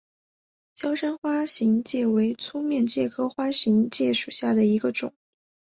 [0.73, 5.13] 娇生花形介为粗面介科花形介属下的一个种。